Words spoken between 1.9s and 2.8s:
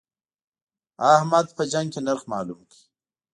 کې نرخ مالوم کړ.